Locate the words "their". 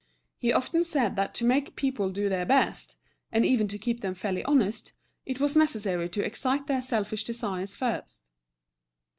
2.27-2.43, 6.65-6.81